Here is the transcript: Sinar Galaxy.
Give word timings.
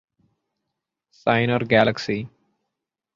Sinar 1.19 1.63
Galaxy. 1.73 2.17